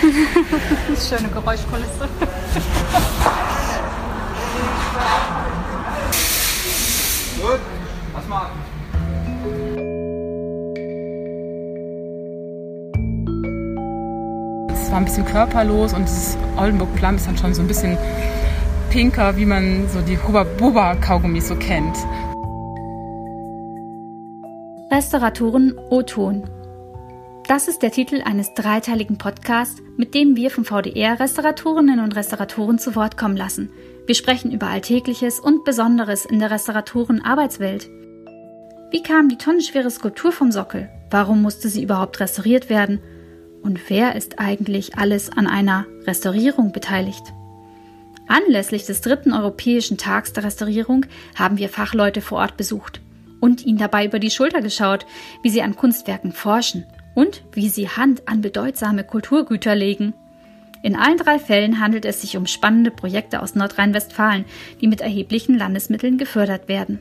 [0.00, 2.08] Schöne Geräuschkulisse.
[7.40, 7.60] Gut,
[8.14, 8.46] lass mal.
[14.72, 17.98] Es war ein bisschen körperlos und das Oldenburg Plum ist dann schon so ein bisschen
[18.90, 21.96] pinker, wie man so die Hubba Bubba Kaugummis so kennt.
[24.90, 26.44] Restauratoren O-Ton.
[27.48, 32.80] Das ist der Titel eines dreiteiligen Podcasts, mit dem wir vom VDR Restauratorinnen und Restauratoren
[32.80, 33.70] zu Wort kommen lassen.
[34.04, 37.88] Wir sprechen über Alltägliches und Besonderes in der Restauratoren-Arbeitswelt.
[38.90, 40.88] Wie kam die tonnenschwere Skulptur vom Sockel?
[41.08, 43.00] Warum musste sie überhaupt restauriert werden?
[43.62, 47.32] Und wer ist eigentlich alles an einer Restaurierung beteiligt?
[48.26, 53.00] Anlässlich des dritten Europäischen Tags der Restaurierung haben wir Fachleute vor Ort besucht
[53.38, 55.06] und ihnen dabei über die Schulter geschaut,
[55.42, 56.84] wie sie an Kunstwerken forschen
[57.16, 60.14] und wie sie Hand an bedeutsame Kulturgüter legen.
[60.82, 64.44] In allen drei Fällen handelt es sich um spannende Projekte aus Nordrhein-Westfalen,
[64.80, 67.00] die mit erheblichen Landesmitteln gefördert werden.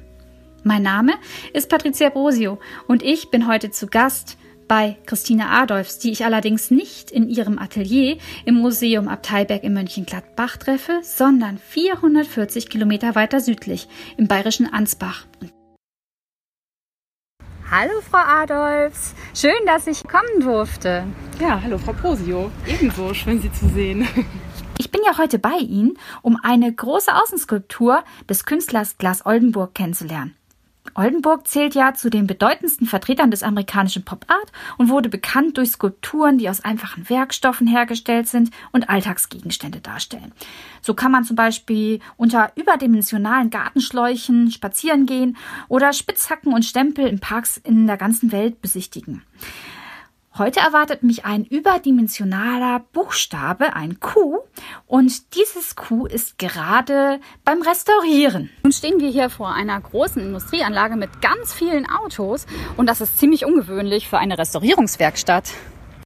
[0.63, 1.13] Mein Name
[1.53, 6.71] ist Patricia Brosio und ich bin heute zu Gast bei Christine Adolfs, die ich allerdings
[6.71, 13.87] nicht in ihrem Atelier im Museum Abteilberg in Mönchengladbach treffe, sondern 440 Kilometer weiter südlich
[14.17, 15.25] im bayerischen Ansbach.
[17.71, 21.03] Hallo Frau Adolfs, schön, dass ich kommen durfte.
[21.39, 22.51] Ja, hallo Frau Prosio.
[22.67, 24.07] Ebenso schön Sie zu sehen.
[24.77, 30.35] Ich bin ja heute bei Ihnen, um eine große Außenskulptur des Künstlers Glas Oldenburg kennenzulernen.
[30.93, 35.71] Oldenburg zählt ja zu den bedeutendsten Vertretern des amerikanischen Pop Art und wurde bekannt durch
[35.71, 40.31] Skulpturen, die aus einfachen Werkstoffen hergestellt sind und Alltagsgegenstände darstellen.
[40.81, 47.19] So kann man zum Beispiel unter überdimensionalen Gartenschläuchen spazieren gehen oder Spitzhacken und Stempel in
[47.19, 49.23] Parks in der ganzen Welt besichtigen.
[50.37, 54.39] Heute erwartet mich ein überdimensionaler Buchstabe, ein Q,
[54.85, 58.49] und dieses Q ist gerade beim Restaurieren.
[58.63, 63.17] Nun stehen wir hier vor einer großen Industrieanlage mit ganz vielen Autos und das ist
[63.17, 65.53] ziemlich ungewöhnlich für eine Restaurierungswerkstatt.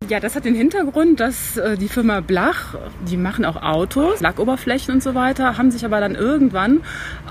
[0.07, 2.75] Ja, das hat den Hintergrund, dass äh, die Firma Blach,
[3.09, 6.83] die machen auch Autos, Lackoberflächen und so weiter, haben sich aber dann irgendwann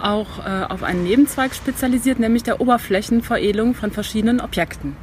[0.02, 4.96] auch äh, auf einen Nebenzweig spezialisiert, nämlich der Oberflächenveredelung von verschiedenen Objekten.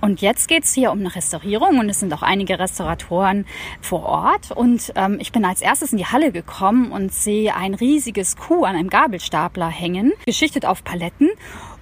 [0.00, 3.46] Und jetzt geht's hier um eine Restaurierung und es sind auch einige Restauratoren
[3.80, 4.50] vor Ort.
[4.50, 8.64] Und ähm, ich bin als erstes in die Halle gekommen und sehe ein riesiges Kuh
[8.64, 11.30] an einem Gabelstapler hängen, geschichtet auf Paletten.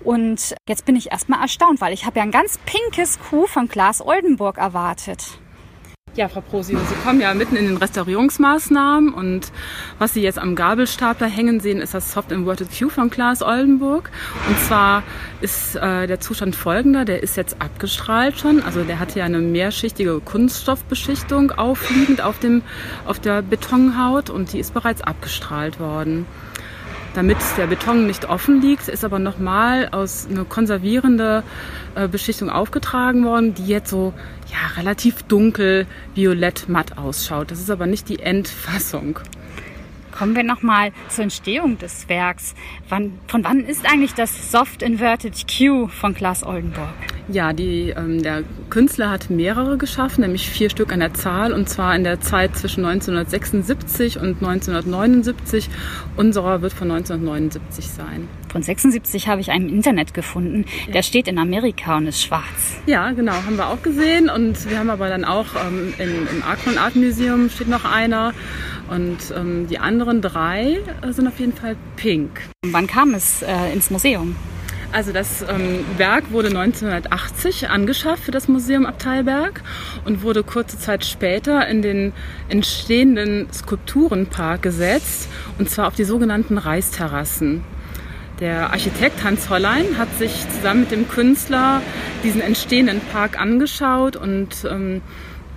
[0.05, 3.69] Und jetzt bin ich erstmal erstaunt, weil ich habe ja ein ganz pinkes Kuh von
[3.69, 5.39] Glas Oldenburg erwartet.
[6.19, 9.53] Ja, Frau Prosio, Sie kommen ja mitten in den Restaurierungsmaßnahmen und
[10.01, 14.11] was Sie jetzt am Gabelstapler hängen sehen, ist das Soft Inverted Q von Klaas Oldenburg.
[14.49, 15.05] Und zwar
[15.41, 18.65] ist äh, der Zustand folgender, der ist jetzt abgestrahlt schon.
[18.65, 22.63] Also der hatte ja eine mehrschichtige Kunststoffbeschichtung aufliegend auf, dem,
[23.07, 26.27] auf der Betonhaut und die ist bereits abgestrahlt worden
[27.15, 31.43] damit der Beton nicht offen liegt, ist aber nochmal aus eine konservierende
[31.97, 34.13] äh, Beschichtung aufgetragen worden, die jetzt so
[34.51, 37.51] ja, relativ dunkel, violett, matt ausschaut.
[37.51, 39.21] Das ist aber nicht die Endfassung.
[40.19, 42.57] Kommen wir nochmal zur Entstehung des Werks.
[42.89, 46.89] Wann, von wann ist eigentlich das Soft Inverted Q von Klaas Oldenburg?
[47.29, 51.69] Ja, die, ähm, der Künstler hat mehrere geschaffen, nämlich vier Stück an der Zahl, und
[51.69, 55.69] zwar in der Zeit zwischen 1976 und 1979.
[56.17, 58.29] Unserer wird von 1979 sein.
[58.49, 60.65] Von 76 habe ich einen im Internet gefunden.
[60.87, 60.93] Ja.
[60.95, 62.79] Der steht in Amerika und ist schwarz.
[62.87, 64.29] Ja, genau, haben wir auch gesehen.
[64.29, 68.33] Und wir haben aber dann auch ähm, in, im Akron Art Museum steht noch einer.
[68.91, 72.41] Und ähm, die anderen drei äh, sind auf jeden Fall pink.
[72.67, 74.35] Wann kam es äh, ins Museum?
[74.91, 79.63] Also das ähm, Werk wurde 1980 angeschafft für das Museum Abteilberg
[80.07, 82.15] und wurde kurze Zeit später in den
[82.49, 85.29] entstehenden Skulpturenpark gesetzt,
[85.59, 87.65] und zwar auf die sogenannten Reisterrassen.
[88.41, 91.83] Der Architekt Hans Hollein hat sich zusammen mit dem Künstler
[92.23, 95.03] diesen entstehenden Park angeschaut und ähm,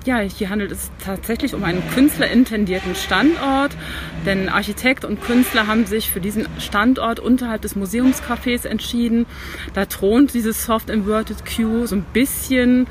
[0.04, 3.78] ja, hier handelt es tatsächlich um einen künstlerintendierten Standort,
[4.26, 9.28] denn Architekt und Künstler haben sich für diesen Standort unterhalb des Museumscafés entschieden.
[9.76, 12.88] Da thront dieses Soft Inverted Q so ein bisschen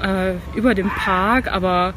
[0.00, 1.94] äh, über dem Park, aber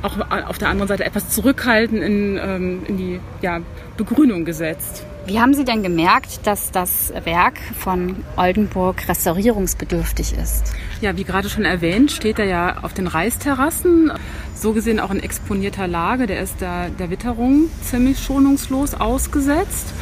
[0.00, 3.60] auch auf der anderen Seite etwas zurückhaltend in, ähm, in die ja,
[3.98, 5.04] Begrünung gesetzt.
[5.26, 10.74] Wie haben Sie denn gemerkt, dass das Werk von Oldenburg restaurierungsbedürftig ist?
[11.00, 14.12] Ja, wie gerade schon erwähnt, steht er ja auf den Reisterrassen.
[14.54, 16.26] So gesehen auch in exponierter Lage.
[16.26, 19.94] Der ist der, der Witterung ziemlich schonungslos ausgesetzt.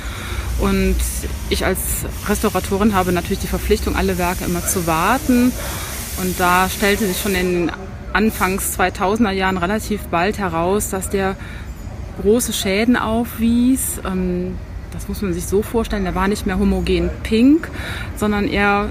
[0.60, 0.96] Und
[1.50, 1.78] ich als
[2.28, 5.52] Restauratorin habe natürlich die Verpflichtung, alle Werke immer zu warten.
[6.20, 7.72] Und da stellte sich schon in den
[8.12, 11.36] Anfangs 2000er Jahren relativ bald heraus, dass der
[12.20, 14.00] große Schäden aufwies.
[14.04, 14.58] Ähm,
[15.02, 17.68] das muss man sich so vorstellen, der war nicht mehr homogen pink,
[18.14, 18.88] sondern eher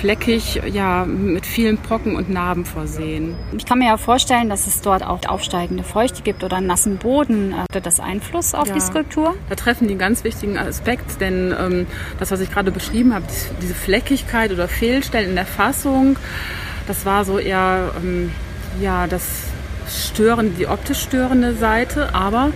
[0.00, 3.34] fleckig, ja, mit vielen Pocken und Narben versehen.
[3.54, 7.54] Ich kann mir ja vorstellen, dass es dort auch aufsteigende Feuchte gibt oder nassen Boden.
[7.54, 9.34] Hatte das Einfluss auf ja, die Skulptur?
[9.50, 11.86] Da treffen die einen ganz wichtigen Aspekt, denn ähm,
[12.18, 13.26] das, was ich gerade beschrieben habe,
[13.60, 16.16] diese Fleckigkeit oder Fehlstellen in der Fassung,
[16.86, 18.32] das war so eher, ähm,
[18.80, 19.51] ja, das
[19.92, 22.52] störende, die optisch störende Seite, aber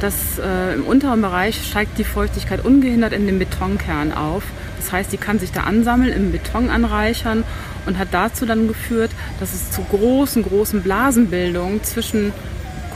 [0.00, 4.42] das, äh, im unteren Bereich steigt die Feuchtigkeit ungehindert in den Betonkern auf.
[4.78, 7.44] Das heißt, die kann sich da ansammeln, im Beton anreichern
[7.86, 9.10] und hat dazu dann geführt,
[9.40, 12.32] dass es zu großen, großen Blasenbildungen zwischen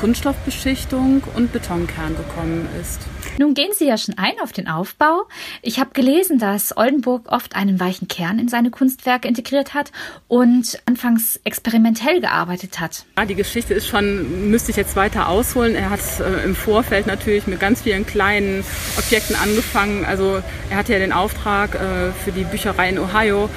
[0.00, 3.00] Kunststoffbeschichtung und Betonkern gekommen ist.
[3.38, 5.28] Nun gehen Sie ja schon ein auf den Aufbau.
[5.62, 9.92] Ich habe gelesen, dass Oldenburg oft einen weichen Kern in seine Kunstwerke integriert hat
[10.26, 13.04] und anfangs experimentell gearbeitet hat.
[13.16, 15.76] Ja, die Geschichte ist schon, müsste ich jetzt weiter ausholen.
[15.76, 18.64] Er hat äh, im Vorfeld natürlich mit ganz vielen kleinen
[18.98, 20.04] Objekten angefangen.
[20.04, 23.48] Also er hatte ja den Auftrag äh, für die Bücherei in Ohio,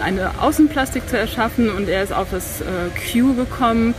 [0.00, 2.64] eine Außenplastik zu erschaffen und er ist auf das äh,
[3.12, 3.94] Q gekommen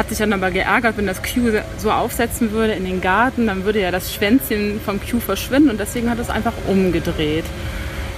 [0.00, 3.66] hat sich dann aber geärgert, wenn das Q so aufsetzen würde in den Garten, dann
[3.66, 7.44] würde ja das Schwänzchen vom Q verschwinden und deswegen hat es einfach umgedreht.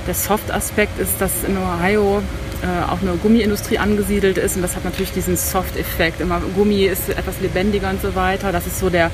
[0.07, 2.23] Der Soft-Aspekt ist, dass in Ohio
[2.63, 6.21] äh, auch eine Gummiindustrie angesiedelt ist und das hat natürlich diesen Soft-Effekt.
[6.21, 8.53] Immer Gummi ist etwas lebendiger und so weiter.
[8.53, 9.11] Das ist so der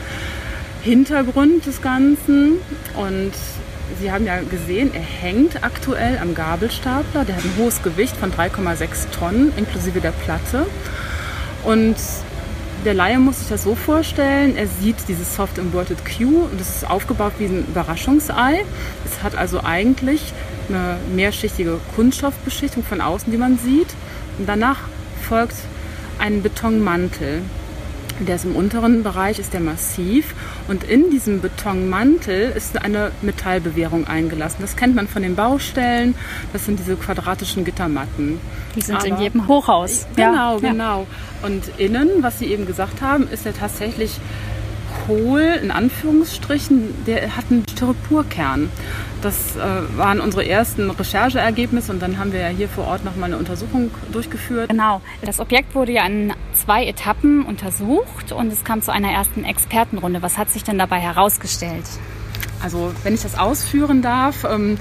[0.82, 2.58] Hintergrund des Ganzen
[2.96, 3.32] und
[3.98, 7.24] Sie haben ja gesehen, er hängt aktuell am Gabelstapler.
[7.24, 10.66] Der hat ein hohes Gewicht von 3,6 Tonnen inklusive der Platte.
[11.64, 11.96] Und
[12.84, 16.76] der Laie muss sich das so vorstellen, er sieht dieses Soft Inverted Q und es
[16.76, 18.64] ist aufgebaut wie ein Überraschungsei.
[19.04, 20.32] Es hat also eigentlich
[20.68, 23.88] eine mehrschichtige Kunststoffbeschichtung von außen, die man sieht.
[24.38, 24.80] Und danach
[25.28, 25.56] folgt
[26.18, 27.42] ein Betonmantel.
[28.20, 30.34] Der ist im unteren Bereich, ist der massiv
[30.68, 34.58] und in diesem Betonmantel ist eine Metallbewehrung eingelassen.
[34.60, 36.14] Das kennt man von den Baustellen.
[36.52, 38.38] Das sind diese quadratischen Gittermatten.
[38.76, 40.06] Die sind Aber in jedem Hochhaus.
[40.14, 40.70] Genau, ja.
[40.70, 41.06] genau.
[41.42, 44.20] Und innen, was Sie eben gesagt haben, ist ja tatsächlich
[45.06, 48.70] hohl, in Anführungsstrichen, der hat einen Styroporkern.
[49.22, 49.60] Das äh,
[49.96, 53.90] waren unsere ersten Rechercheergebnisse und dann haben wir ja hier vor Ort nochmal eine Untersuchung
[54.12, 54.68] durchgeführt.
[54.68, 55.00] Genau.
[55.22, 60.22] Das Objekt wurde ja in zwei Etappen untersucht und es kam zu einer ersten Expertenrunde.
[60.22, 61.84] Was hat sich denn dabei herausgestellt?
[62.60, 64.78] Also, wenn ich das ausführen darf, ähm,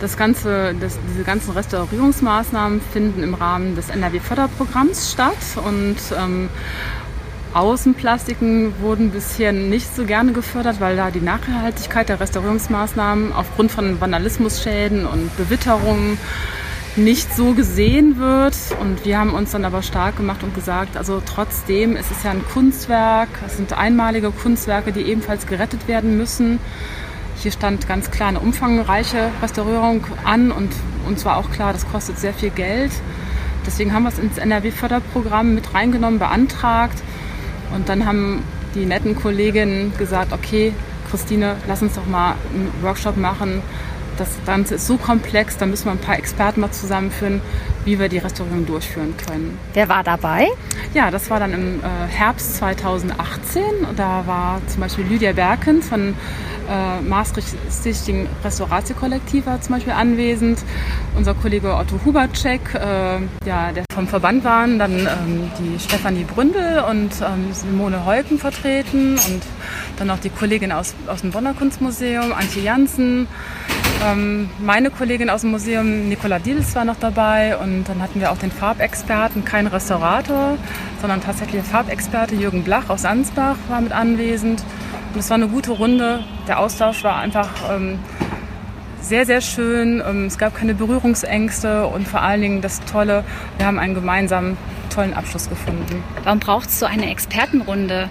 [0.00, 6.48] das ganze, das, diese ganzen Restaurierungsmaßnahmen finden im Rahmen des NRW-Förderprogramms statt und ähm,
[7.56, 13.98] Außenplastiken wurden bisher nicht so gerne gefördert, weil da die Nachhaltigkeit der Restaurierungsmaßnahmen aufgrund von
[13.98, 16.18] Vandalismusschäden und Bewitterungen
[16.96, 18.54] nicht so gesehen wird.
[18.78, 22.30] Und wir haben uns dann aber stark gemacht und gesagt, also trotzdem, es ist ja
[22.30, 26.58] ein Kunstwerk, es sind einmalige Kunstwerke, die ebenfalls gerettet werden müssen.
[27.36, 30.74] Hier stand ganz klar eine umfangreiche Restaurierung an und
[31.06, 32.92] uns war auch klar, das kostet sehr viel Geld.
[33.64, 37.02] Deswegen haben wir es ins NRW-Förderprogramm mit reingenommen, beantragt.
[37.74, 38.42] Und dann haben
[38.74, 40.72] die netten Kolleginnen gesagt, okay,
[41.10, 43.62] Christine, lass uns doch mal einen Workshop machen.
[44.18, 47.40] Das Ganze ist so komplex, da müssen wir ein paar Experten mal zusammenführen,
[47.84, 49.58] wie wir die Restaurierung durchführen können.
[49.74, 50.48] Wer war dabei?
[50.94, 53.62] Ja, das war dann im äh, Herbst 2018.
[53.96, 56.14] Da war zum Beispiel Lydia Berken von
[56.68, 60.58] äh, Maastricht-Stichting Restauratio-Kollektiv war zum Beispiel anwesend.
[61.14, 66.80] Unser Kollege Otto Hubacek, äh, ja, der vom Verband waren, dann ähm, die Stefanie Bründel
[66.90, 69.42] und ähm, Simone Heuken vertreten und
[69.96, 73.28] dann noch die Kollegin aus, aus dem Bonner Kunstmuseum, Antje Janssen.
[74.04, 78.30] Ähm, meine Kollegin aus dem Museum, Nicola Diels, war noch dabei und dann hatten wir
[78.30, 80.58] auch den Farbexperten, kein Restaurator,
[81.00, 84.62] sondern tatsächlich der Farbexperte Jürgen Blach aus Ansbach war mit anwesend.
[85.12, 86.22] Und es war eine gute Runde.
[86.46, 87.98] Der Austausch war einfach ähm,
[89.00, 90.02] sehr, sehr schön.
[90.06, 93.24] Ähm, es gab keine Berührungsängste und vor allen Dingen das Tolle,
[93.56, 94.56] wir haben einen gemeinsamen
[94.90, 96.02] tollen Abschluss gefunden.
[96.24, 98.08] Warum braucht es so eine Expertenrunde?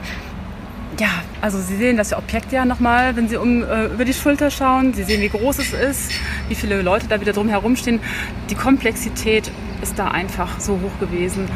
[0.98, 1.10] Ja,
[1.42, 4.94] also Sie sehen das Objekt ja nochmal, wenn Sie um, äh, über die Schulter schauen.
[4.94, 6.12] Sie sehen, wie groß es ist,
[6.48, 8.00] wie viele Leute da wieder drum herum stehen.
[8.50, 11.50] Die Komplexität ist da einfach so hoch gewesen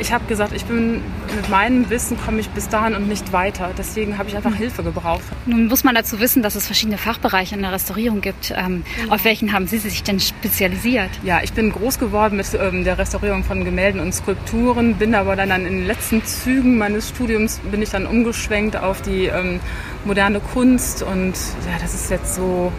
[0.00, 1.02] ich habe gesagt, ich bin
[1.34, 3.70] mit meinem Wissen komme ich bis dahin und nicht weiter.
[3.76, 5.22] Deswegen habe ich einfach Hilfe gebraucht.
[5.46, 8.52] Nun muss man dazu wissen, dass es verschiedene Fachbereiche in der Restaurierung gibt.
[8.56, 9.12] Ähm, ja.
[9.12, 11.10] Auf welchen haben Sie sich denn spezialisiert?
[11.22, 15.36] Ja, ich bin groß geworden mit ähm, der Restaurierung von Gemälden und Skulpturen, bin aber
[15.36, 19.60] dann in den letzten Zügen meines Studiums bin ich dann umgeschwenkt auf die ähm,
[20.04, 21.34] moderne Kunst und
[21.66, 22.72] ja, das ist jetzt so,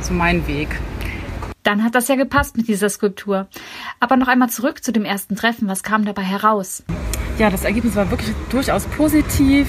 [0.00, 0.68] so mein Weg.
[1.62, 3.46] Dann hat das ja gepasst mit dieser Skulptur.
[4.00, 5.68] Aber noch einmal zurück zu dem ersten Treffen.
[5.68, 6.82] Was kam dabei heraus?
[7.38, 9.68] Ja, das Ergebnis war wirklich durchaus positiv.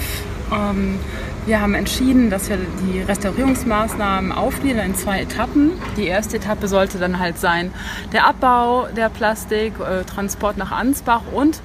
[0.52, 0.98] Ähm,
[1.44, 5.72] wir haben entschieden, dass wir die Restaurierungsmaßnahmen aufgliedern in zwei Etappen.
[5.96, 7.72] Die erste Etappe sollte dann halt sein
[8.12, 11.60] der Abbau der Plastik, äh, Transport nach Ansbach und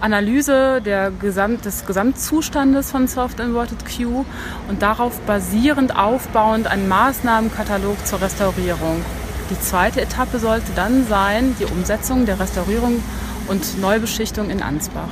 [0.00, 4.24] Analyse der Gesamt, des Gesamtzustandes von Soft Inverted Q
[4.68, 9.04] und darauf basierend aufbauend einen Maßnahmenkatalog zur Restaurierung.
[9.50, 13.02] Die zweite Etappe sollte dann sein die Umsetzung der Restaurierung
[13.46, 15.10] und Neubeschichtung in Ansbach.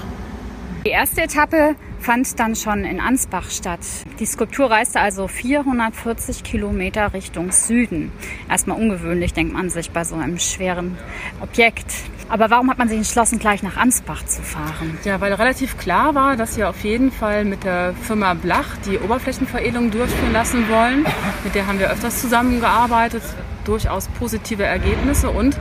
[0.87, 3.81] Die erste Etappe fand dann schon in Ansbach statt.
[4.19, 8.11] Die Skulptur reiste also 440 Kilometer Richtung Süden.
[8.49, 10.97] Erstmal ungewöhnlich, denkt man sich bei so einem schweren
[11.41, 11.93] Objekt.
[12.33, 14.99] Aber warum hat man sich entschlossen, gleich nach Ansbach zu fahren?
[15.05, 18.99] Ja, weil relativ klar war, dass wir auf jeden Fall mit der Firma Blach die
[18.99, 21.05] Oberflächenveredelung durchführen lassen wollen.
[21.45, 23.23] Mit der haben wir öfters zusammengearbeitet,
[23.67, 25.59] durchaus positive Ergebnisse und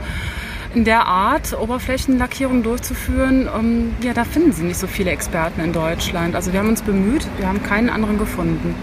[0.74, 5.74] in der Art Oberflächenlackierung durchzuführen, ähm, ja, da finden Sie nicht so viele Experten in
[5.74, 6.34] Deutschland.
[6.34, 8.74] Also wir haben uns bemüht, wir haben keinen anderen gefunden.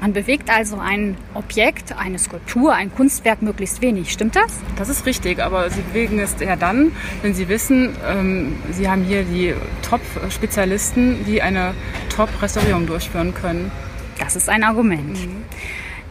[0.00, 4.12] Man bewegt also ein Objekt, eine Skulptur, ein Kunstwerk möglichst wenig.
[4.12, 4.52] Stimmt das?
[4.76, 9.04] Das ist richtig, aber Sie bewegen es eher dann, wenn Sie wissen, ähm, Sie haben
[9.04, 11.74] hier die Top-Spezialisten, die eine
[12.14, 13.70] Top-Restaurierung durchführen können.
[14.18, 15.12] Das ist ein Argument.
[15.12, 15.44] Mhm.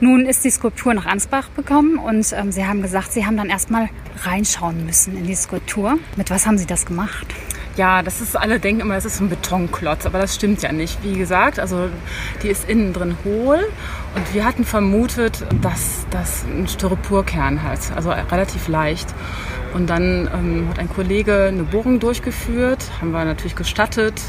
[0.01, 3.49] Nun ist die Skulptur nach Ansbach bekommen und ähm, Sie haben gesagt, Sie haben dann
[3.49, 3.89] erstmal
[4.23, 5.97] reinschauen müssen in die Skulptur.
[6.17, 7.27] Mit was haben Sie das gemacht?
[7.77, 11.03] Ja, das ist, alle denken immer, es ist ein Betonklotz, aber das stimmt ja nicht.
[11.03, 11.89] Wie gesagt, also
[12.41, 13.65] die ist innen drin hohl
[14.15, 19.13] und wir hatten vermutet, dass das ein Styroporkern hat, also relativ leicht.
[19.73, 24.21] Und dann ähm, hat ein Kollege eine Bohrung durchgeführt, haben wir natürlich gestattet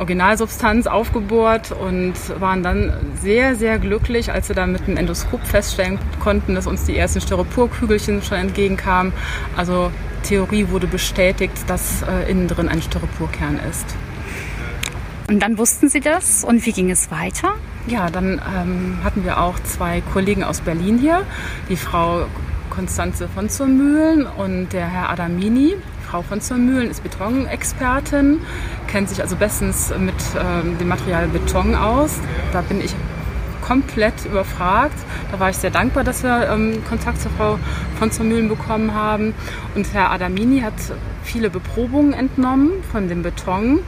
[0.00, 5.98] Originalsubstanz aufgebohrt und waren dann sehr, sehr glücklich, als wir dann mit dem Endoskop feststellen
[6.20, 9.12] konnten, dass uns die ersten Styroporkügelchen schon entgegenkamen.
[9.56, 9.92] Also
[10.22, 13.84] Theorie wurde bestätigt, dass äh, innen drin ein Styroporkern ist.
[15.28, 17.54] Und dann wussten Sie das und wie ging es weiter?
[17.86, 21.24] Ja, dann ähm, hatten wir auch zwei Kollegen aus Berlin hier,
[21.68, 22.26] die Frau
[22.70, 25.76] Konstanze von zur Mühlen und der Herr Adamini.
[26.10, 28.40] Frau von zur Mühlen ist Betonexpertin,
[28.88, 32.18] kennt sich also bestens mit ähm, dem Material Beton aus.
[32.52, 32.92] Da bin ich
[33.60, 34.98] komplett überfragt.
[35.30, 37.60] Da war ich sehr dankbar, dass wir ähm, Kontakt zur Frau
[38.00, 39.34] von zur Mühlen bekommen haben.
[39.76, 40.74] Und Herr Adamini hat
[41.22, 43.78] viele Beprobungen entnommen von dem Beton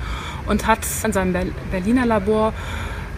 [0.47, 1.35] und hat in seinem
[1.73, 2.53] Berliner Labor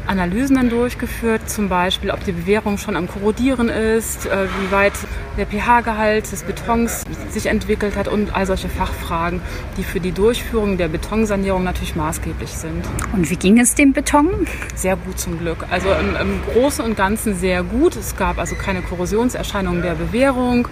[0.06, 4.92] Analysen dann durchgeführt, zum Beispiel, ob die Bewährung schon am Korrodieren ist, äh, wie weit
[5.36, 9.40] der pH-Gehalt des Betons sich entwickelt hat und all solche Fachfragen,
[9.76, 12.84] die für die Durchführung der Betonsanierung natürlich maßgeblich sind.
[13.12, 14.46] Und wie ging es dem Beton?
[14.74, 15.66] Sehr gut zum Glück.
[15.70, 17.96] Also im, im Großen und Ganzen sehr gut.
[17.96, 20.68] Es gab also keine Korrosionserscheinungen der Bewährung.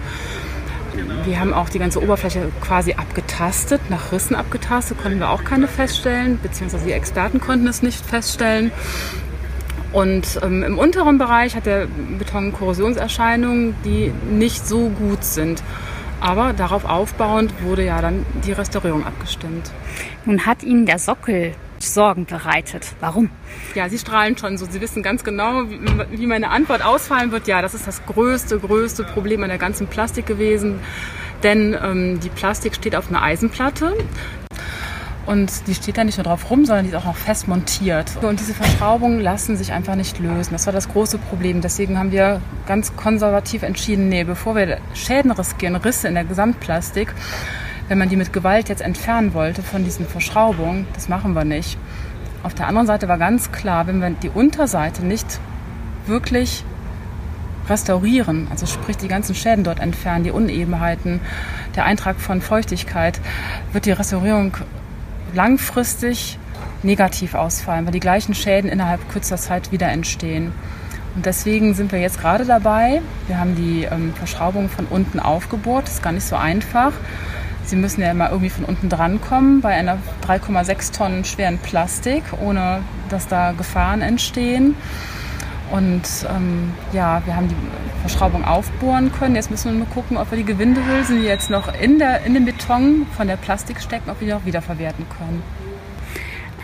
[1.25, 5.67] Wir haben auch die ganze Oberfläche quasi abgetastet, nach Rissen abgetastet, konnten wir auch keine
[5.67, 8.71] feststellen, beziehungsweise die Experten konnten es nicht feststellen.
[9.93, 15.63] Und ähm, im unteren Bereich hat der Beton Korrosionserscheinungen, die nicht so gut sind.
[16.19, 19.71] Aber darauf aufbauend wurde ja dann die Restaurierung abgestimmt.
[20.25, 22.93] Nun hat Ihnen der Sockel Sorgen bereitet.
[23.01, 23.29] Warum?
[23.75, 24.65] Ja, Sie strahlen schon so.
[24.65, 25.63] Sie wissen ganz genau,
[26.11, 27.47] wie meine Antwort ausfallen wird.
[27.47, 30.79] Ja, das ist das größte, größte Problem an der ganzen Plastik gewesen.
[31.43, 33.97] Denn ähm, die Plastik steht auf einer Eisenplatte.
[35.25, 38.11] Und die steht da nicht nur drauf rum, sondern die ist auch noch fest montiert.
[38.21, 40.51] Und diese Verschraubungen lassen sich einfach nicht lösen.
[40.51, 41.61] Das war das große Problem.
[41.61, 47.13] Deswegen haben wir ganz konservativ entschieden, nee, bevor wir Schäden riskieren, Risse in der Gesamtplastik,
[47.87, 51.77] wenn man die mit Gewalt jetzt entfernen wollte von diesen Verschraubungen, das machen wir nicht.
[52.43, 55.39] Auf der anderen Seite war ganz klar, wenn wir die Unterseite nicht
[56.05, 56.65] wirklich
[57.69, 61.21] restaurieren, also sprich die ganzen Schäden dort entfernen, die Unebenheiten,
[61.77, 63.21] der Eintrag von Feuchtigkeit,
[63.71, 64.57] wird die Restaurierung
[65.33, 66.37] langfristig
[66.83, 70.51] negativ ausfallen, weil die gleichen Schäden innerhalb kürzer Zeit wieder entstehen.
[71.15, 73.01] Und deswegen sind wir jetzt gerade dabei.
[73.27, 75.85] Wir haben die ähm, Verschraubung von unten aufgebohrt.
[75.85, 76.91] Das ist gar nicht so einfach.
[77.65, 79.97] Sie müssen ja immer irgendwie von unten dran kommen bei einer
[80.27, 84.75] 3,6 Tonnen schweren Plastik, ohne dass da Gefahren entstehen.
[85.73, 87.55] Und ähm, ja, wir haben die
[88.01, 89.33] Verschraubung aufbohren können.
[89.33, 92.35] Jetzt müssen wir nur gucken, ob wir die Gewindehülsen, die jetzt noch in, der, in
[92.35, 95.41] dem Beton von der Plastik stecken, ob wir die auch wiederverwerten können.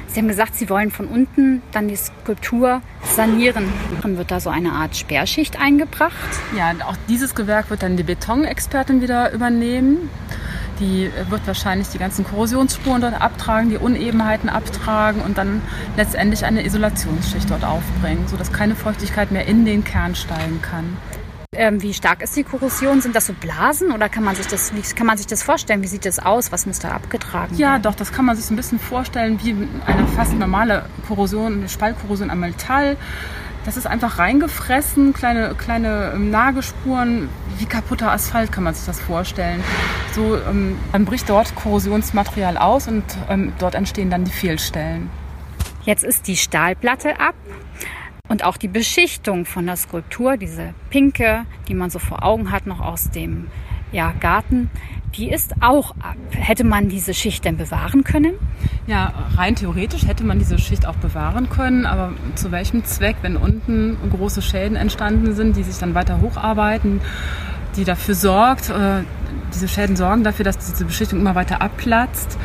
[0.10, 3.66] Sie haben gesagt, Sie wollen von unten dann die Skulptur sanieren.
[4.04, 6.14] Dann wird da so eine Art Sperrschicht eingebracht.
[6.56, 10.10] Ja, auch dieses Gewerk wird dann die Betonexpertin wieder übernehmen.
[10.80, 15.62] Die wird wahrscheinlich die ganzen Korrosionsspuren dort abtragen, die Unebenheiten abtragen und dann
[15.98, 20.98] letztendlich eine Isolationsschicht dort aufbringen, sodass keine Feuchtigkeit mehr in den Kern steigen kann.
[21.56, 23.02] Ähm, wie stark ist die Korrosion?
[23.02, 25.82] Sind das so Blasen oder kann man sich das, wie kann man sich das vorstellen?
[25.82, 26.52] Wie sieht das aus?
[26.52, 27.60] Was muss da abgetragen werden?
[27.60, 29.56] Ja, doch, das kann man sich so ein bisschen vorstellen wie
[29.86, 32.98] eine fast normale Korrosion, eine Spaltkorrosion am Metall.
[33.66, 39.00] Das ist einfach reingefressen, kleine, kleine ähm, Nagespuren, wie kaputter Asphalt kann man sich das
[39.00, 39.64] vorstellen.
[40.14, 45.10] So, ähm, dann bricht dort Korrosionsmaterial aus und ähm, dort entstehen dann die Fehlstellen.
[45.84, 47.36] Jetzt ist die Stahlplatte ab
[48.30, 52.66] und auch die Beschichtung von der Skulptur, diese pinke, die man so vor Augen hat,
[52.66, 53.48] noch aus dem
[53.92, 54.70] ja, Garten,
[55.16, 56.16] die ist auch ab.
[56.32, 58.34] Hätte man diese Schicht denn bewahren können?
[58.88, 63.36] Ja, rein theoretisch hätte man diese Schicht auch bewahren können, aber zu welchem Zweck, wenn
[63.38, 67.02] unten große Schäden entstanden sind, die sich dann weiter hocharbeiten,
[67.76, 69.04] die dafür sorgt, äh,
[69.54, 72.38] diese Schäden sorgen dafür, dass diese Beschichtung immer weiter abplatzt.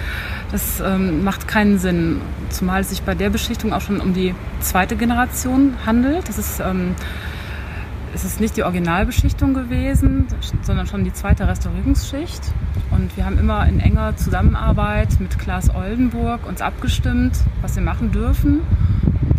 [0.52, 4.34] Das ähm, macht keinen Sinn, zumal es sich bei der Beschichtung auch schon um die
[4.60, 6.28] zweite Generation handelt.
[6.28, 6.94] Das ist, ähm,
[8.14, 10.26] es ist nicht die Originalbeschichtung gewesen,
[10.62, 12.42] sondern schon die zweite Restaurierungsschicht.
[12.92, 18.12] Und wir haben immer in enger Zusammenarbeit mit Klaas Oldenburg uns abgestimmt, was wir machen
[18.12, 18.60] dürfen.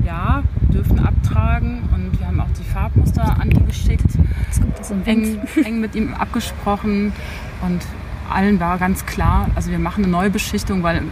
[0.04, 4.06] Ja, dürfen abtragen und wir haben auch die Farbmuster an ihn geschickt.
[4.48, 7.14] Jetzt kommt das eng, eng mit ihm abgesprochen
[7.62, 7.82] und
[8.30, 11.04] allen war ganz klar, also wir machen eine Neubeschichtung, weil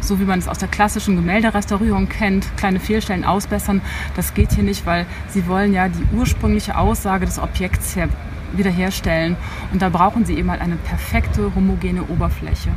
[0.00, 3.80] so wie man es aus der klassischen Gemälderestaurierung kennt, kleine Fehlstellen ausbessern,
[4.16, 8.08] das geht hier nicht, weil sie wollen ja die ursprüngliche Aussage des Objekts her
[8.52, 9.36] wiederherstellen.
[9.72, 12.70] Und da brauchen sie eben halt eine perfekte, homogene Oberfläche.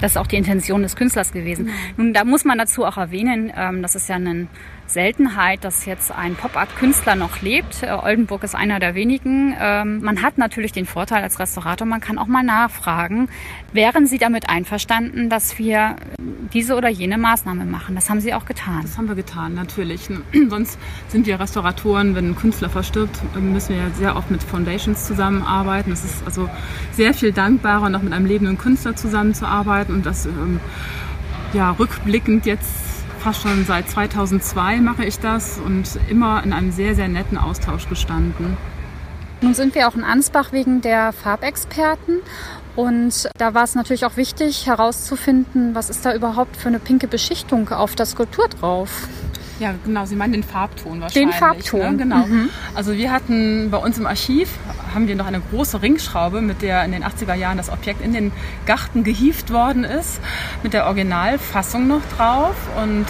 [0.00, 1.66] Das ist auch die Intention des Künstlers gewesen.
[1.66, 1.70] Mhm.
[1.96, 4.48] Nun, da muss man dazu auch erwähnen, ähm, das ist ja ein
[4.92, 7.82] Seltenheit, dass jetzt ein Pop-Art-Künstler noch lebt.
[7.82, 9.54] Äh, Oldenburg ist einer der wenigen.
[9.58, 13.28] Ähm, man hat natürlich den Vorteil als Restaurator, man kann auch mal nachfragen.
[13.72, 15.96] Wären Sie damit einverstanden, dass wir
[16.52, 17.94] diese oder jene Maßnahme machen?
[17.94, 18.80] Das haben Sie auch getan.
[18.82, 20.08] Das haben wir getan, natürlich.
[20.48, 20.78] Sonst
[21.08, 25.92] sind wir Restauratoren, wenn ein Künstler verstirbt, müssen wir ja sehr oft mit Foundations zusammenarbeiten.
[25.92, 26.50] Es ist also
[26.92, 30.60] sehr viel dankbarer, noch mit einem lebenden Künstler zusammenzuarbeiten und das ähm,
[31.52, 32.89] ja, rückblickend jetzt
[33.20, 37.88] fast schon seit 2002 mache ich das und immer in einem sehr, sehr netten Austausch
[37.88, 38.56] gestanden.
[39.42, 42.20] Nun sind wir auch in Ansbach wegen der Farbexperten
[42.76, 47.08] und da war es natürlich auch wichtig herauszufinden, was ist da überhaupt für eine pinke
[47.08, 49.08] Beschichtung auf der Skulptur drauf.
[49.60, 50.06] Ja, genau.
[50.06, 51.32] Sie meinen den Farbton wahrscheinlich.
[51.34, 51.80] Den Farbton.
[51.80, 51.96] Ne?
[51.98, 52.26] Genau.
[52.26, 52.48] Mhm.
[52.74, 54.48] Also wir hatten bei uns im Archiv
[54.94, 58.12] haben wir noch eine große Ringschraube, mit der in den 80er Jahren das Objekt in
[58.12, 58.32] den
[58.66, 60.20] Garten gehieft worden ist,
[60.62, 62.56] mit der Originalfassung noch drauf.
[62.82, 63.06] Und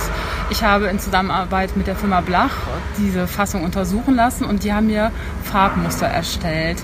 [0.50, 2.52] ich habe in Zusammenarbeit mit der Firma Blach
[2.98, 5.12] diese Fassung untersuchen lassen und die haben mir
[5.44, 6.78] Farbmuster erstellt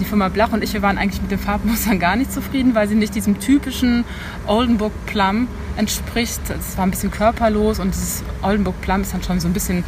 [0.00, 2.88] die Firma Blach und ich, wir waren eigentlich mit den Farbmustern gar nicht zufrieden, weil
[2.88, 4.04] sie nicht diesem typischen
[4.46, 6.40] Oldenburg Plum entspricht.
[6.50, 9.84] Es war ein bisschen körperlos und dieses Oldenburg Plum ist dann schon so ein bisschen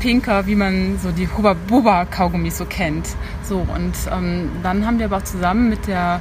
[0.00, 3.08] pinker, wie man so die Huba Buba Kaugummis so kennt.
[3.42, 6.20] So und ähm, dann haben wir aber auch zusammen mit der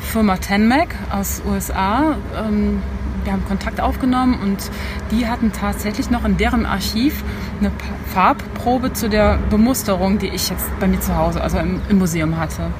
[0.00, 2.82] Firma Tenmac aus USA ähm,
[3.24, 4.70] wir haben Kontakt aufgenommen und
[5.10, 7.22] die hatten tatsächlich noch in deren Archiv
[7.60, 7.70] eine
[8.12, 12.38] Farbprobe zu der Bemusterung, die ich jetzt bei mir zu Hause, also im, im Museum
[12.38, 12.70] hatte.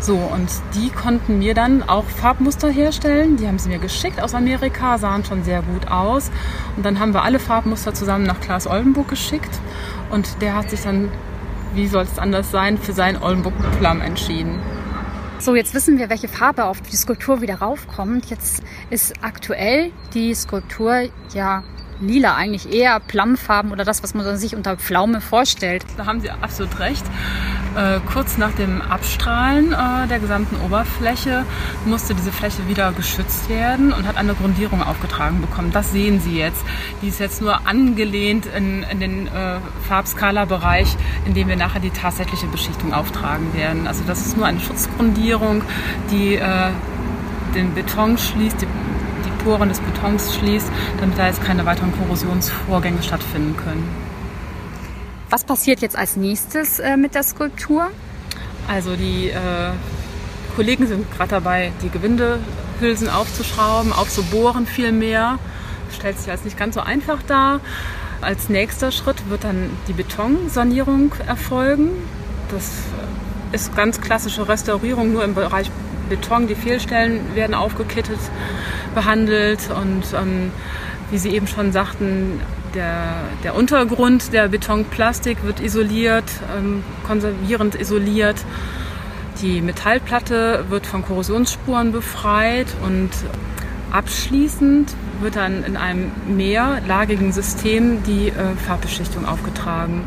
[0.00, 3.36] So, und die konnten mir dann auch Farbmuster herstellen.
[3.36, 6.32] Die haben sie mir geschickt aus Amerika, sahen schon sehr gut aus.
[6.76, 9.60] Und dann haben wir alle Farbmuster zusammen nach Klaas Oldenburg geschickt.
[10.10, 11.08] Und der hat sich dann,
[11.74, 14.58] wie soll es anders sein, für sein Oldenburg Plum entschieden.
[15.42, 18.30] So, jetzt wissen wir, welche Farbe auf die Skulptur wieder raufkommt.
[18.30, 21.64] Jetzt ist aktuell die Skulptur ja
[22.02, 25.84] lila, eigentlich eher Plumfarben oder das, was man sich unter Pflaume vorstellt.
[25.96, 27.04] Da haben Sie absolut recht.
[27.74, 31.46] Äh, kurz nach dem Abstrahlen äh, der gesamten Oberfläche
[31.86, 35.70] musste diese Fläche wieder geschützt werden und hat eine Grundierung aufgetragen bekommen.
[35.72, 36.62] Das sehen Sie jetzt.
[37.00, 41.90] Die ist jetzt nur angelehnt in, in den äh, Farbskala-Bereich, in dem wir nachher die
[41.90, 43.86] tatsächliche Beschichtung auftragen werden.
[43.86, 45.62] Also das ist nur eine Schutzgrundierung,
[46.10, 46.70] die äh,
[47.54, 48.66] den Beton schließt, die
[49.44, 53.88] Poren des Betons schließt, damit da jetzt keine weiteren Korrosionsvorgänge stattfinden können.
[55.30, 57.90] Was passiert jetzt als nächstes äh, mit der Skulptur?
[58.68, 59.70] Also die äh,
[60.54, 65.38] Kollegen sind gerade dabei, die Gewindehülsen aufzuschrauben, aufzubohren vielmehr.
[65.90, 67.60] Stellt sich als nicht ganz so einfach dar.
[68.20, 71.90] Als nächster Schritt wird dann die Betonsanierung erfolgen.
[72.50, 72.70] Das
[73.52, 75.70] ist ganz klassische Restaurierung, nur im Bereich
[76.08, 76.46] Beton.
[76.46, 78.18] Die Fehlstellen werden aufgekittet,
[78.94, 80.50] behandelt und ähm,
[81.10, 82.40] wie Sie eben schon sagten,
[82.74, 86.24] der, der Untergrund der Betonplastik wird isoliert,
[86.56, 88.36] ähm, konservierend isoliert.
[89.42, 93.10] Die Metallplatte wird von Korrosionsspuren befreit und
[93.90, 100.04] abschließend wird dann in einem mehrlagigen System die äh, Farbbeschichtung aufgetragen.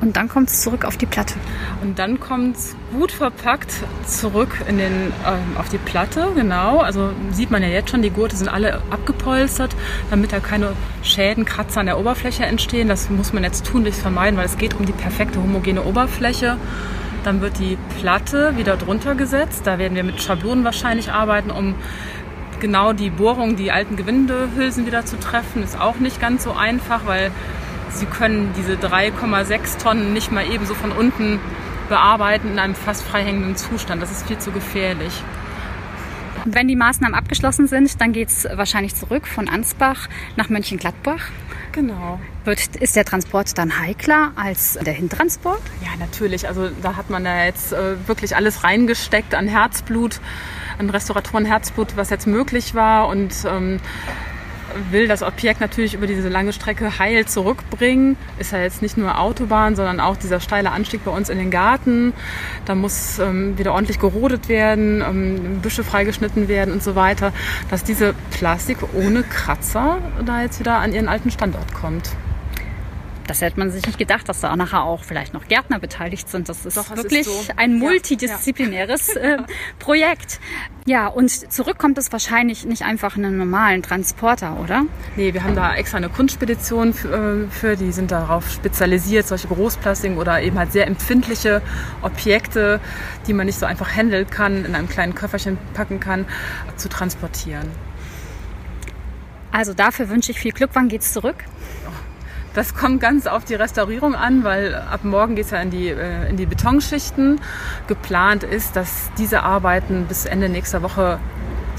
[0.00, 1.34] Und dann kommt es zurück auf die Platte.
[1.82, 3.72] Und dann kommt es gut verpackt
[4.06, 6.78] zurück in den, ähm, auf die Platte, genau.
[6.78, 9.74] Also sieht man ja jetzt schon, die Gurte sind alle abgepolstert,
[10.10, 12.88] damit da keine Schäden, Kratzer an der Oberfläche entstehen.
[12.88, 16.56] Das muss man jetzt tunlichst vermeiden, weil es geht um die perfekte homogene Oberfläche.
[17.24, 19.62] Dann wird die Platte wieder drunter gesetzt.
[19.64, 21.74] Da werden wir mit Schablonen wahrscheinlich arbeiten, um
[22.60, 25.62] genau die Bohrung, die alten Gewindehülsen wieder zu treffen.
[25.64, 27.32] Ist auch nicht ganz so einfach, weil
[27.90, 31.38] sie können diese 3,6 Tonnen nicht mal ebenso von unten
[31.88, 34.02] bearbeiten in einem fast freihängenden Zustand.
[34.02, 35.22] Das ist viel zu gefährlich.
[36.44, 41.30] Wenn die Maßnahmen abgeschlossen sind, dann geht es wahrscheinlich zurück von Ansbach nach Mönchengladbach.
[41.72, 42.18] Genau.
[42.44, 45.60] Wird, ist der Transport dann heikler als der Hintransport?
[45.82, 46.48] Ja, natürlich.
[46.48, 50.20] Also da hat man da jetzt äh, wirklich alles reingesteckt an Herzblut,
[50.78, 53.08] an Restauratoren Herzblut, was jetzt möglich war.
[53.08, 53.80] Und ähm,
[54.90, 58.16] will das Objekt natürlich über diese lange Strecke heil zurückbringen.
[58.38, 61.50] Ist ja jetzt nicht nur Autobahn, sondern auch dieser steile Anstieg bei uns in den
[61.50, 62.12] Garten.
[62.64, 67.32] Da muss ähm, wieder ordentlich gerodet werden, ähm, Büsche freigeschnitten werden und so weiter,
[67.70, 72.10] dass diese Plastik ohne Kratzer da jetzt wieder an ihren alten Standort kommt.
[73.28, 76.48] Das hätte man sich nicht gedacht, dass da nachher auch vielleicht noch Gärtner beteiligt sind.
[76.48, 77.52] Das ist Doch, wirklich ist so.
[77.56, 79.36] ein Ja, multidisziplinäres Äh,
[79.78, 80.40] Projekt.
[80.86, 84.84] Ja, und zurück kommt es wahrscheinlich nicht einfach in einen normalen Transporter, oder?
[85.16, 89.48] Nee, wir haben da extra eine Kunstspedition für, äh, für, die sind darauf spezialisiert, solche
[89.48, 91.60] Großplastiken oder eben halt sehr empfindliche
[92.00, 92.80] Objekte,
[93.26, 96.24] die man nicht so einfach handeln kann, in einem kleinen Köfferchen packen kann,
[96.76, 97.68] zu transportieren.
[99.52, 100.70] Also dafür wünsche ich viel Glück.
[100.74, 101.44] Wann geht's zurück?
[102.54, 105.88] Das kommt ganz auf die Restaurierung an, weil ab morgen geht es ja in die,
[105.88, 107.40] äh, in die Betonschichten.
[107.86, 111.18] Geplant ist, dass diese Arbeiten bis Ende nächster Woche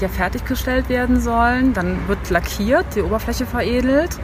[0.00, 1.74] ja fertiggestellt werden sollen.
[1.74, 4.18] Dann wird lackiert, die Oberfläche veredelt.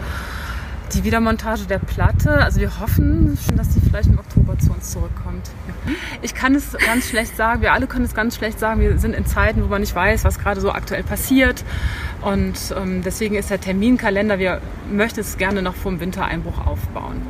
[0.92, 4.92] Die Wiedermontage der Platte, also wir hoffen schon, dass die vielleicht im Oktober zu uns
[4.92, 5.50] zurückkommt.
[6.22, 8.80] Ich kann es ganz schlecht sagen, wir alle können es ganz schlecht sagen.
[8.80, 11.64] Wir sind in Zeiten, wo man nicht weiß, was gerade so aktuell passiert.
[12.22, 17.20] Und ähm, deswegen ist der Terminkalender, wir möchten es gerne noch vor dem Wintereinbruch aufbauen.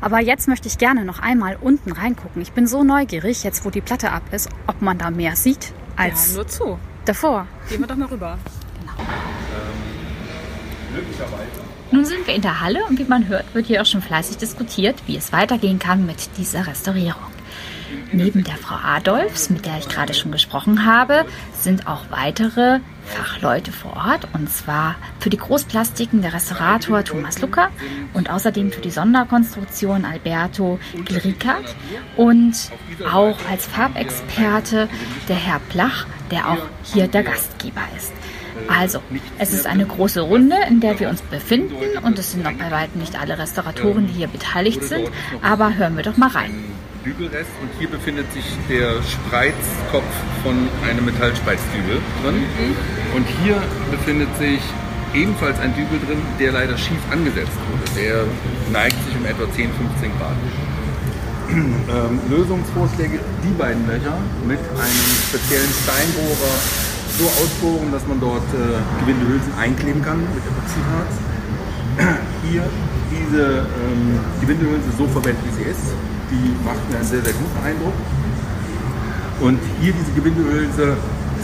[0.00, 2.40] Aber jetzt möchte ich gerne noch einmal unten reingucken.
[2.42, 5.72] Ich bin so neugierig, jetzt wo die Platte ab ist, ob man da mehr sieht
[5.96, 6.78] als ja, nur zu.
[7.04, 7.46] davor.
[7.68, 8.38] Gehen wir doch mal rüber.
[11.90, 14.36] Nun sind wir in der Halle und wie man hört, wird hier auch schon fleißig
[14.36, 17.22] diskutiert, wie es weitergehen kann mit dieser Restaurierung.
[18.12, 21.24] Neben der Frau Adolfs, mit der ich gerade schon gesprochen habe,
[21.58, 27.70] sind auch weitere Fachleute vor Ort und zwar für die Großplastiken der Restaurator Thomas Lucker
[28.12, 31.74] und außerdem für die Sonderkonstruktion Alberto Glrikat
[32.16, 32.54] und
[33.10, 34.88] auch als Farbexperte
[35.28, 38.17] der Herr Plach, der auch hier der Gastgeber ist.
[38.66, 39.00] Also,
[39.38, 42.70] es ist eine große Runde, in der wir uns befinden und es sind noch bei
[42.70, 45.10] weitem nicht alle Restauratoren, die hier beteiligt sind,
[45.42, 46.50] aber hören wir doch mal rein.
[47.04, 52.42] Dübelrest und hier befindet sich der Spreizkopf von einem Metallspreizdübel drin.
[53.14, 54.60] Und hier befindet sich
[55.14, 58.00] ebenfalls ein Dübel drin, der leider schief angesetzt wurde.
[58.00, 58.24] Der
[58.72, 60.36] neigt sich um etwa 10, 15 Grad.
[61.50, 66.87] Ähm, Lösungsvorschläge, die beiden Löcher mit einem speziellen Steinbohrer
[67.18, 71.12] so ausbohren, dass man dort äh, Gewindehülsen einkleben kann mit Epoxidharz.
[72.46, 72.62] Hier
[73.10, 75.90] diese ähm, Gewindehülse so verwendet, wie sie ist.
[76.30, 77.96] Die macht mir einen sehr, sehr guten Eindruck.
[79.40, 80.96] Und hier diese Gewindehülse,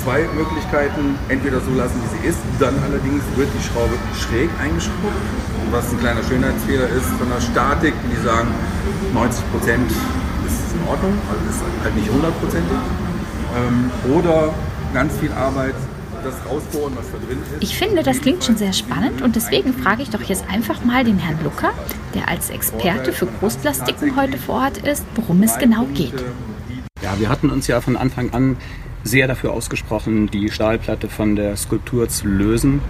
[0.02, 1.16] zwei Möglichkeiten.
[1.28, 5.16] Entweder so lassen, wie sie ist, dann allerdings wird die Schraube schräg eingeschraubt,
[5.70, 7.94] was ein kleiner Schönheitsfehler ist von der Statik.
[8.10, 8.48] Die sagen,
[9.14, 12.78] 90 Prozent ist in Ordnung, also ist halt nicht hundertprozentig.
[13.56, 14.52] Ähm, oder
[14.94, 15.74] ganz viel Arbeit,
[16.22, 17.62] das rausbohren, was da drin ist.
[17.62, 21.04] Ich finde, das klingt schon sehr spannend und deswegen frage ich doch jetzt einfach mal
[21.04, 21.72] den Herrn Lucker,
[22.14, 26.14] der als Experte für Großplastiken heute vor Ort ist, worum es genau geht.
[27.02, 28.56] Ja, wir hatten uns ja von Anfang an
[29.02, 32.80] sehr dafür ausgesprochen, die Stahlplatte von der Skulptur zu lösen.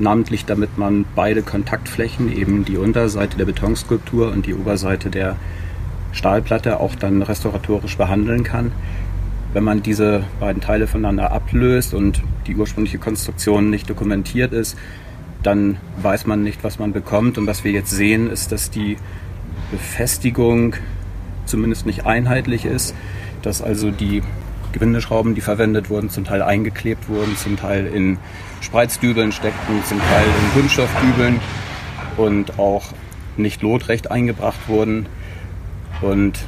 [0.00, 5.36] Namentlich damit man beide Kontaktflächen, eben die Unterseite der Betonskulptur und die Oberseite der
[6.12, 8.72] Stahlplatte, auch dann restauratorisch behandeln kann.
[9.52, 14.76] Wenn man diese beiden Teile voneinander ablöst und die ursprüngliche Konstruktion nicht dokumentiert ist,
[15.42, 17.38] dann weiß man nicht, was man bekommt.
[17.38, 18.96] Und was wir jetzt sehen, ist, dass die
[19.70, 20.74] Befestigung
[21.46, 22.94] zumindest nicht einheitlich ist,
[23.42, 24.22] dass also die
[24.72, 28.18] Gewindeschrauben, die verwendet wurden, zum Teil eingeklebt wurden, zum Teil in
[28.60, 31.40] Spreizdübeln steckten, zum Teil in Kunststoffdübeln
[32.16, 32.84] und auch
[33.36, 35.06] nicht lotrecht eingebracht wurden.
[36.02, 36.38] Und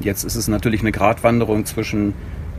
[0.00, 2.14] jetzt ist es natürlich eine Gratwanderung zwischen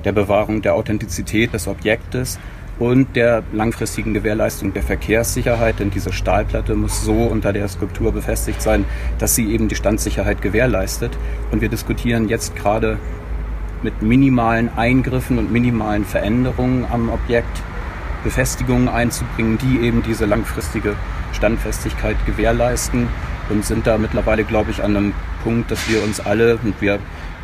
[0.05, 2.39] der Bewahrung der Authentizität des Objektes
[2.79, 8.61] und der langfristigen Gewährleistung der Verkehrssicherheit, denn diese Stahlplatte muss so unter der Skulptur befestigt
[8.61, 8.85] sein,
[9.17, 11.17] dass sie eben die Standsicherheit gewährleistet.
[11.51, 12.97] Und wir diskutieren jetzt gerade
[13.83, 17.61] mit minimalen Eingriffen und minimalen Veränderungen am Objekt
[18.23, 20.95] Befestigungen einzubringen, die eben diese langfristige
[21.33, 23.07] Standfestigkeit gewährleisten
[23.49, 26.99] und sind da mittlerweile, glaube ich, an einem Punkt, dass wir uns alle, und wir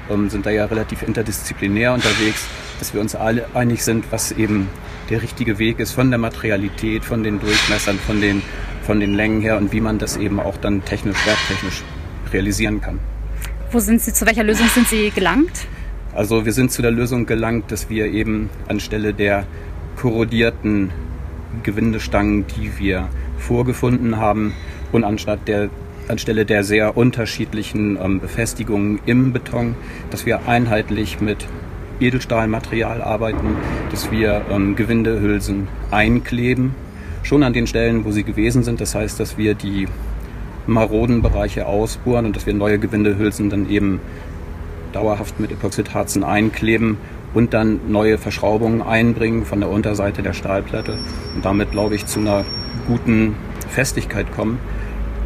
[0.09, 2.47] ähm, sind da ja relativ interdisziplinär unterwegs,
[2.79, 4.67] dass wir uns alle einig sind, was eben
[5.09, 8.41] der richtige Weg ist von der Materialität, von den Durchmessern, von den,
[8.83, 11.83] von den Längen her und wie man das eben auch dann technisch, werktechnisch
[12.33, 12.99] realisieren kann.
[13.71, 15.67] Wo sind Sie, zu welcher Lösung sind Sie gelangt?
[16.13, 19.45] Also wir sind zu der Lösung gelangt, dass wir eben anstelle der
[19.95, 20.91] korrodierten
[21.63, 24.53] Gewindestangen, die wir vorgefunden haben,
[24.91, 25.69] und anstatt der
[26.07, 29.75] anstelle der sehr unterschiedlichen ähm, Befestigungen im Beton,
[30.11, 31.47] dass wir einheitlich mit
[31.99, 33.55] Edelstahlmaterial arbeiten,
[33.91, 36.75] dass wir ähm, Gewindehülsen einkleben,
[37.23, 38.81] schon an den Stellen, wo sie gewesen sind.
[38.81, 39.87] Das heißt, dass wir die
[40.67, 43.99] maroden Bereiche ausbohren und dass wir neue Gewindehülsen dann eben
[44.93, 46.97] dauerhaft mit Epoxidharzen einkleben
[47.33, 50.97] und dann neue Verschraubungen einbringen von der Unterseite der Stahlplatte
[51.35, 52.45] und damit, glaube ich, zu einer
[52.87, 53.35] guten
[53.69, 54.59] Festigkeit kommen.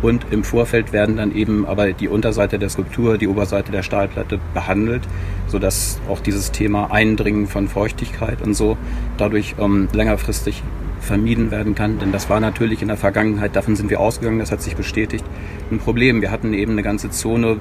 [0.01, 4.39] Und im Vorfeld werden dann eben aber die Unterseite der Skulptur, die Oberseite der Stahlplatte
[4.53, 5.01] behandelt,
[5.47, 8.77] sodass auch dieses Thema Eindringen von Feuchtigkeit und so
[9.17, 10.63] dadurch ähm, längerfristig
[11.01, 11.99] vermieden werden kann.
[11.99, 15.25] Denn das war natürlich in der Vergangenheit, davon sind wir ausgegangen, das hat sich bestätigt,
[15.71, 16.21] ein Problem.
[16.21, 17.57] Wir hatten eben eine ganze Zone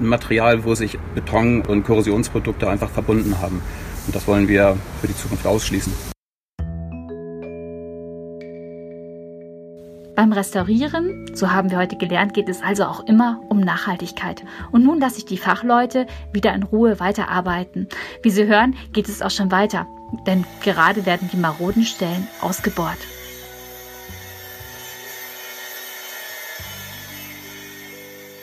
[0.00, 3.60] Material, wo sich Beton und Korrosionsprodukte einfach verbunden haben.
[4.06, 5.92] Und das wollen wir für die Zukunft ausschließen.
[10.16, 14.44] Beim Restaurieren, so haben wir heute gelernt, geht es also auch immer um Nachhaltigkeit.
[14.72, 17.88] Und nun lasse ich die Fachleute wieder in Ruhe weiterarbeiten.
[18.22, 19.86] Wie Sie hören, geht es auch schon weiter,
[20.26, 22.98] denn gerade werden die maroden Stellen ausgebohrt.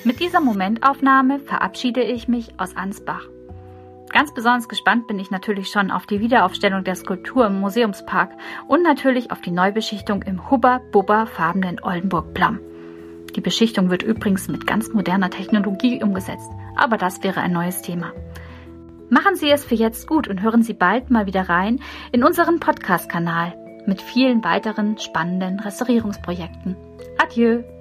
[0.03, 3.27] Mit dieser Momentaufnahme verabschiede ich mich aus Ansbach.
[4.17, 8.31] Ganz besonders gespannt bin ich natürlich schon auf die Wiederaufstellung der Skulptur im Museumspark
[8.67, 12.59] und natürlich auf die Neubeschichtung im Hubba-Bubba farbenen Oldenburg Plum.
[13.35, 18.11] Die Beschichtung wird übrigens mit ganz moderner Technologie umgesetzt, aber das wäre ein neues Thema.
[19.11, 21.79] Machen Sie es für jetzt gut und hören Sie bald mal wieder rein
[22.11, 23.53] in unseren Podcast-Kanal
[23.85, 26.75] mit vielen weiteren spannenden Restaurierungsprojekten.
[27.19, 27.76] Adieu!